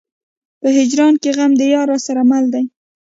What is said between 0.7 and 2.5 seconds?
هجران کې غم د يار راسره مل